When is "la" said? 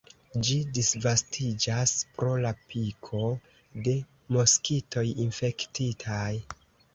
2.45-2.53